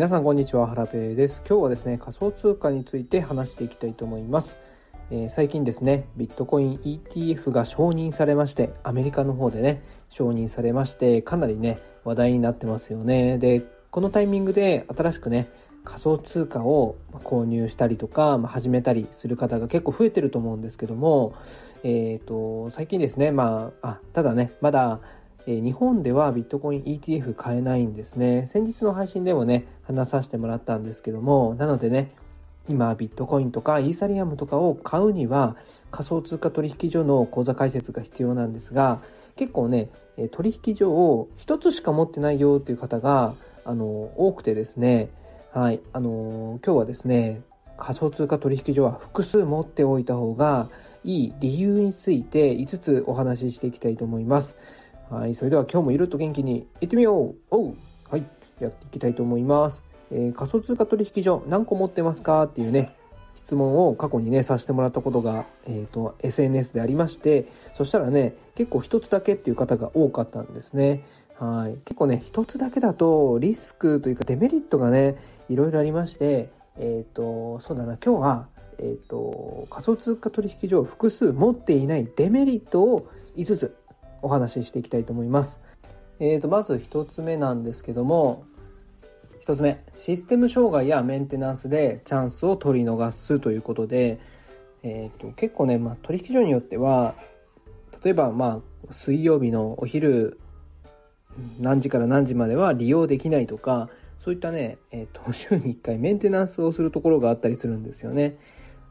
[0.00, 1.42] 皆さんこんにちは原部です。
[1.46, 4.58] 今日はですね仮想通貨について話していきたいと思います、
[5.10, 13.36] えー、最近ですねビットコイン ETF が承認されましてアメリカの方でね承認されましてかなりね話題になってますよね。
[13.36, 15.48] でこのタイミングで新しくね
[15.84, 21.34] 仮想通貨を購入したりとか、ま、始めたりする方が結構増えてると思うんですけども、
[21.84, 25.00] えーと、最近ですねまああただねまだ
[25.46, 28.46] え、日本ではビットコイン ETF 買えないんですね。
[28.46, 32.10] 先日の配信でもね、話させてもらったんですけども、なのでね、
[32.68, 35.56] 今ビットコインとかイーサリアムとかを買うには
[35.90, 39.00] 仮想通貨取引所の口座開設が必要なんですが、
[39.36, 39.88] 結構ね、
[40.30, 45.08] 取引所を一つしか持ってないよっていう方が、あの、多くてですね、
[45.52, 47.42] はい、あの、今日はですね、
[47.76, 50.68] 仮想通貨取引所は複数持っておいた方が
[51.02, 54.54] いい理由について5つお話ししていきたいと思います。
[55.10, 57.74] はい、それでは今日もいると元気にいってみようおう
[58.08, 58.24] はい、
[58.60, 59.82] やっていきたいと思います。
[60.12, 62.94] えー、仮想通貨取引所何個持ってますかっていうね、
[63.34, 71.04] 質問を過去にね、させてもらったことが、えっ、ー、と、SNS でありまして、そしたらね、結構一つだけっていう方が多かったんですね。
[71.40, 71.78] はい。
[71.84, 75.16] 結構ね、一つだけだとリスクというかデメリットがね、
[75.48, 83.79] いろいろありまして、えっ、ー、と、そうだな、今日は、えっ、と、仮想通貨取引所を複数持っていないデメリットを5つ
[84.22, 85.60] お話ししていきたいと思います。
[86.18, 88.44] えーと、まず1つ目なんですけども、
[89.46, 94.18] 1つ目、システム障害やメンテナンスでチャンスを取り逃すということで、
[94.82, 97.14] えーと、結構ね、まあ、取引所によっては、
[98.04, 100.38] 例えば、まあ、水曜日のお昼
[101.58, 108.36] 何時から何時までは利用できないとか、そういったね、えーと週に1回メンテナンスをするところがあったりするんですよね。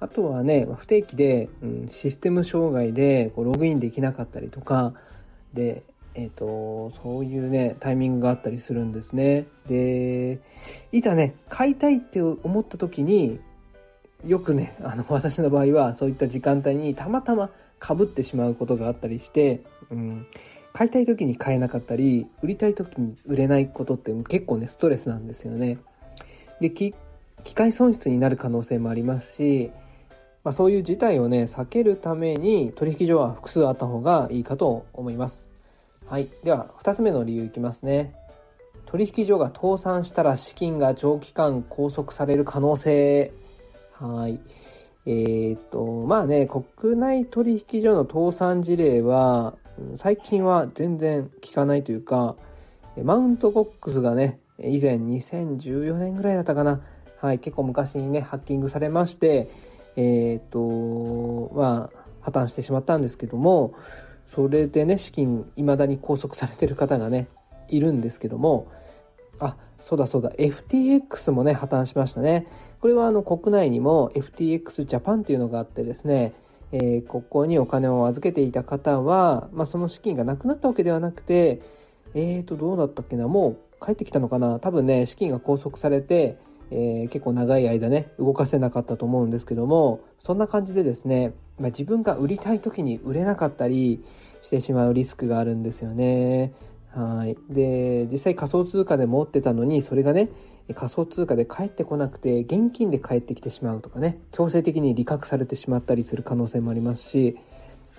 [0.00, 4.94] あとはね、不定期で、うん、システム障害でこうログインできなかったりとか、
[5.54, 5.82] で、
[6.14, 9.46] えっ、ー、と、そういうね、タイミングがあったりするんですね。
[9.68, 10.40] で、
[10.92, 13.40] いざね、買いたいって思った時に、
[14.26, 20.26] よくね、あの、私の場合はそういった時間帯にたまたまかぶってしまうことがあったりして、うん、
[20.72, 25.78] 買いたい時に買えなかったり、売りたい時に売れないことって結構ね、ストレスなんですよね。
[26.60, 26.94] で、機
[27.54, 29.70] 械損失になる可能性もありますし、
[30.48, 35.50] まあ、そういう事態をね、避けるために取引所は複数あった方がいいかと思います。
[36.06, 36.30] はい。
[36.42, 38.14] では、2つ目の理由いきますね。
[38.86, 43.30] 取引所が倒産したら資金が長期間拘束される可能性。
[43.92, 44.40] はい。
[45.04, 49.54] えー、っと、まあね、国内取引所の倒産事例は、
[49.96, 52.36] 最近は全然聞かないというか、
[53.04, 56.80] マウントボックスがね、以前2014年ぐらいだったかな。
[57.20, 59.67] はい、結構昔にね、ハッキングされまして、
[60.00, 63.74] えっ、と、まあ、破綻してしまったんですけども、
[64.32, 67.26] それでね、資金、未だに拘束されてる方がね、
[67.68, 68.68] いるんですけども、
[69.40, 72.46] あ、そうだそうだ、FTX もね、破綻しましたね。
[72.80, 76.32] これはあの国内にも FTX ジャパンっていうのがあってですね、
[76.70, 81.60] えー、ここにお金を預けていた方は、まあ、その資金がなくなったわけではなくて、
[82.14, 86.38] えーと、どうだったっけな、もう帰ってきたのかな多分ね、資金が拘束されて、
[86.70, 94.04] えー、結構長い間ね動かせなかったと思うんですけどもそんな感じでですね、まあ、自分が売りたい時に売れなかったり
[94.42, 96.52] してしまうリスクがあるんですよね。
[96.90, 100.30] はいで実際仮想通貨で持ってたのにそれがね
[100.74, 107.36] 仮想通貨で返ってこなくて現金で返ってきてしまうとかね強制的に利確されてしまったりする可能性もありますし、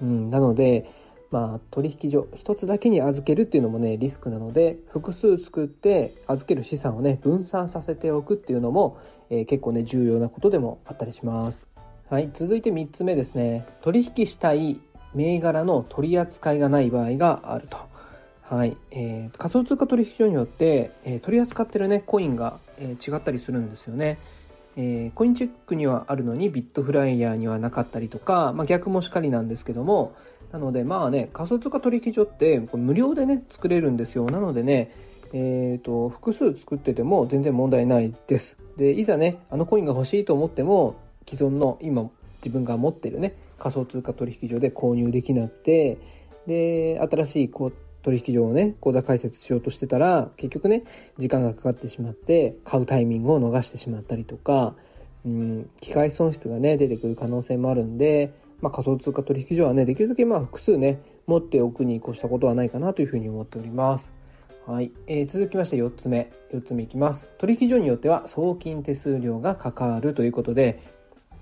[0.00, 0.88] うん、なので
[1.30, 8.98] まあ、取引所一つだけに預けるっていうのもねリスクなので複数作って預ける資産をね分散させておくっていうのも、
[9.28, 11.66] えー、結構ね重要なことでもあったりします。
[12.08, 14.78] はい、続いて3つ目ですね取引したい
[15.14, 17.78] 銘柄の取り扱いがない場合があると。
[18.42, 24.18] はい、えー、仮想通貨取引所によって、えー、取り扱ってるねコインが、え、違ったりするんですよね。
[24.76, 30.14] えー、コインチェックにはあるのにビットフライヤーにはなかったりとか、まあ、逆もしかりなんですけども
[30.52, 34.26] なのでまあね仮想通貨取引所って無料でね作れるんですよ。
[34.30, 34.92] なのでね
[35.32, 38.56] えーと、複数作ってても全然問題ないです。
[38.76, 40.96] でいざねあのコインが欲しいと思っても
[41.28, 42.08] 既存の今
[42.38, 45.98] 自分が持ってるね仮想通貨取引所で購入できなくて
[46.46, 47.72] で新しいこう
[48.06, 50.84] 取引所をね口座開設しようとしてたら結局ね
[51.18, 54.74] 時間がかかってしまって買うタイミングを逃してしまったりとか、
[55.26, 64.12] うん、機械損失がね出てくる可能性もあるんでまあ、仮想通貨取引所はね、できるだけまあ複数ね、持っておくに越したことはないかなというふうに思っております。
[64.66, 64.90] はい。
[65.06, 66.30] えー、続きまして4つ目。
[66.52, 67.34] 4つ目いきます。
[67.38, 70.82] 取引所によっては送金手数料がかかるということで、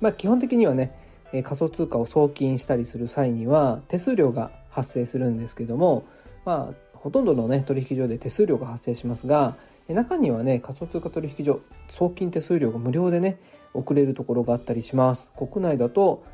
[0.01, 0.93] まあ基本的にはね、
[1.33, 6.05] え、仮想通貨を送金したりする際には手数料が発生するんですけども、
[6.45, 9.57] まあほとんどのね、取引所で手数料が発生しますが、
[9.89, 13.39] 中にはね仮想通貨取引所送金手数料が無料でね
[13.75, 15.27] 送れるところがあったりします。
[15.37, 16.25] 国内だと、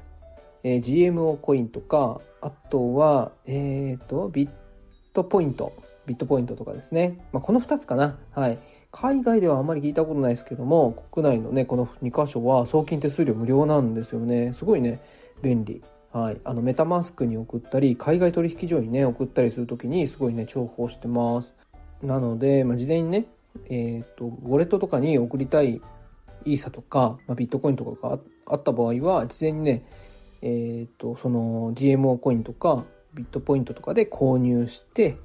[0.62, 4.50] えー、GMO コインとかあとはえっ、ー、とビッ
[5.12, 5.72] トポイント
[6.06, 8.18] ビットポイントとかですね、まあ、この2つかな。
[8.30, 8.58] はい。
[8.92, 14.54] 海外ではあまり聞いたことないですけども国内のねこの2箇所は送金手数料無料なんですよね。
[14.56, 15.00] すごいね
[15.42, 15.82] 便利。
[16.12, 21.52] はい、あのメタマスクに送ったり海外取引所にね送ったりする時にすごいね重宝してます
[22.02, 23.26] なので、まあ、事前にね
[23.68, 25.80] えっ、とウォレットとかに送りたい
[26.44, 29.84] イーサとか、まあ、ビットコインとかがあった場合は事前にね
[30.42, 32.84] えっ、とその GMO コインとか
[33.14, 35.16] ビットポイントとかで購入して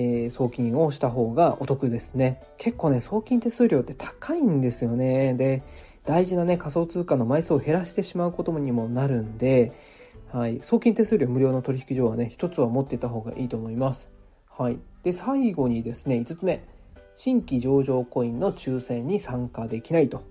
[0.00, 2.40] えー、送金をした方がお得ですね。
[2.56, 5.34] 結構ね、送金手数料って高いんですよね。
[5.34, 5.64] で、
[6.04, 9.72] 大事なね、仮想通貨の枚数を減らしてしまうことにもなるんで、
[10.32, 14.08] はい、送金手数料無料の取引所はね、一つは持っていた方がいいと思います。
[14.50, 14.78] はい。
[15.02, 16.64] で、最後にですね、5つ目。
[17.16, 20.22] 新規上場コインの抽選に参加できないと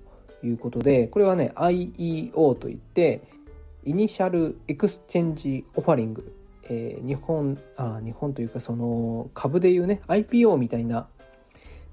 [0.43, 3.21] いうことで、これはね、IEO といって、
[3.83, 6.33] Initial Exchange Offering
[6.69, 11.07] えー、日本あ日本というかその株でいうね IPO みたいな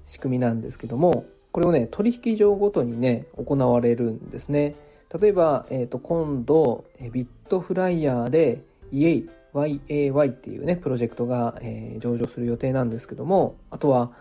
[0.05, 4.75] 仕組みなんですけどもこれをね取引所ごとにね行われるんですね
[5.19, 9.23] 例えば、えー、と今度 bitFlyer で EA
[9.53, 14.11] YAY っていうねプロジェクトが、えー、上場する予定なんですけどもあとは、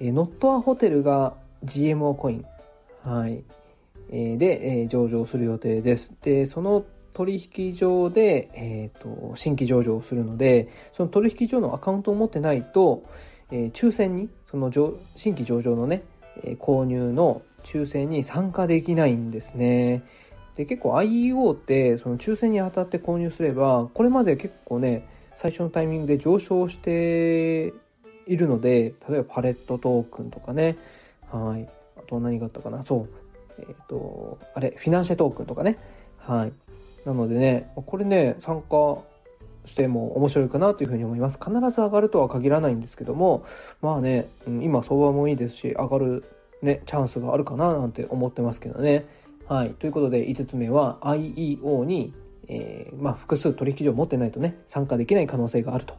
[0.00, 1.34] えー、ノットアホテルが
[1.64, 2.44] GMO コイン。
[3.04, 3.42] はい、
[4.10, 6.12] えー、で、えー、上場する予定です。
[6.22, 13.02] でその取引所で、えーと、新規上場するのでその取引所のアカウントを持ってないと、
[13.50, 14.70] え、抽選にその
[15.16, 16.04] 新規上場のね、
[16.60, 20.02] 購入の抽選に参加できないんですね。
[20.56, 25.06] で結構 IEO ってその抽選に当たって購入すればこれまで結構ね
[25.36, 27.72] 最初のタイミングで上昇して
[28.26, 30.76] いるので例えばパレットトークンとかね。
[31.30, 31.68] はい。
[31.96, 32.82] あと何があったかな。
[32.82, 33.08] そう。
[33.58, 35.78] えっ、ー、とあれフィナンシェトークンとかね。
[36.18, 36.52] はい。
[37.08, 38.98] なのでね、これね、参加
[39.68, 41.38] しても面白いかなというふうに思います。
[41.38, 43.44] 必ず上がるとは限らないんですけども、
[43.80, 46.24] まあね、今相場もいいですし、上がる
[46.62, 49.06] ね、チャンスがあるかななんて思ってますけどね。
[49.46, 49.70] はい。
[49.70, 52.12] ということで、5つ目は IEO に、
[52.48, 55.94] えー、まあ、複数取引所を持ってないとね、参加できない可能性があると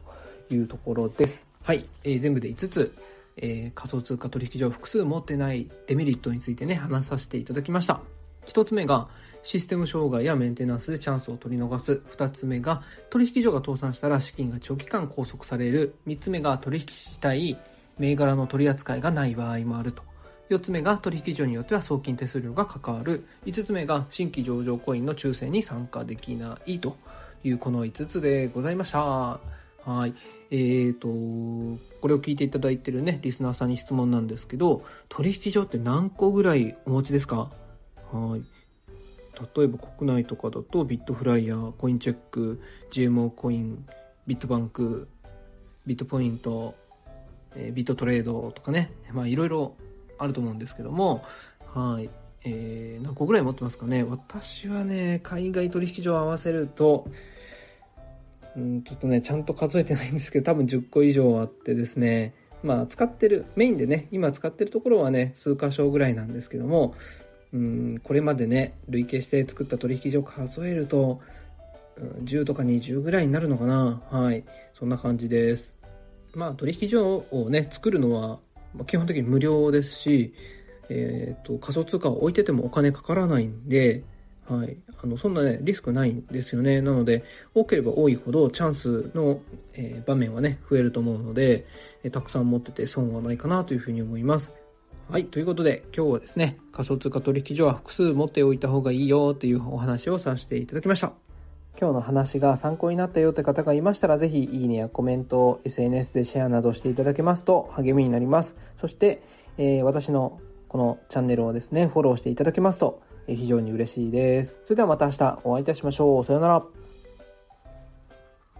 [0.50, 1.46] いうところです。
[1.62, 1.86] はい。
[2.04, 2.94] えー、全部で5つ、
[3.36, 8.19] えー、仮想通貨取引所を複数持ってないデメリットについてね、話させていただきました。
[8.46, 9.08] 1つ目が、
[9.42, 12.02] システム障害やメンテナンスでチャンスを取り逃す。
[12.14, 15.94] 2つ目が、取引所が倒産したら資金が長期間拘束される。
[16.06, 17.58] 3つ目が、取引したい
[17.98, 20.02] 銘柄の取り扱いがない場合もあると。
[20.50, 23.24] 4つ目が取引所によっては送金手数料が関わる。
[23.46, 26.96] 5つ目が新規上場コインの抽選に参加できないと
[27.44, 29.00] いうこの5つでございました。
[29.00, 30.14] はい。
[30.50, 31.08] えーと、
[32.00, 37.50] これを聞いていただいてるね、リスナーさんに質問なんですけど、取引所って何個ぐらいお持ちですか？
[38.12, 38.42] はい。
[39.56, 42.60] 例えば国内とかだとビットフライヤー、コインチェック、
[42.92, 43.84] GMO コイン、
[44.26, 45.08] ビットバンク、
[45.86, 46.74] ビットポイント、
[47.56, 49.76] えビットトレードとかね、まあいろいろ
[50.18, 51.24] あると思うんですけども、
[51.74, 52.10] はい。
[52.44, 57.06] えー、何個ぐらい持ってますかね私はね、海外取引所を合わせると、
[58.56, 66.94] うん、ちょっとね、ちゃんと数えてないんですけど、多分10個以上あってですね、まあ使ってる、メインでね、今使ってるところはね、数箇所ぐらいなんですけども、
[67.52, 71.20] うんこれまでね累計して作った取引所数えると、
[71.96, 74.00] うん、10とか20ぐらいになるのかな。
[74.10, 74.44] はい。
[74.74, 75.74] そんな感じです。
[76.34, 78.38] まあ取引所をね作るのは
[78.86, 80.32] 基本的に無料ですし、
[80.88, 84.04] えーと、仮想通貨を置いててもお金かからないんで、
[84.48, 86.80] はい、あのそんなねリスクないんですよね。
[86.80, 89.40] なので多ければ多いほどチャンスの、
[89.74, 91.66] えー、場面はね増えると思うので、
[92.04, 94.59] えー、たくさん持ってて損はないかなというふうに思います。
[95.10, 95.24] はい。
[95.24, 101.12] ということで、今日はですね、仮想通貨取引所は複数持っておいた方がいいよっていうお話をさせていただきました。
[101.80, 108.54] 今日の話が参考になったよって方がいましたら、ぜひいいねやコメントを、SNS でシェアなどしていただけますと励みになります。
[108.76, 109.20] そして、
[109.58, 110.38] えー、私の
[110.68, 114.60] このチャンネルをですね、フォローしていただけますと非常に嬉しいです。
[114.62, 116.24] それではまた明日お会いいたしましょう。
[116.24, 116.79] さようなら。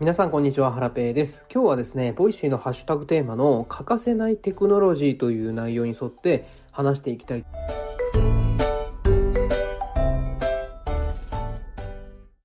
[0.01, 1.45] 皆さんこんにちは、ハラペーです。
[1.53, 7.45] 今日はですね、 Voicy のハッシュタグテーマの欠かせないテクノロジーという内容に沿って話していきたい。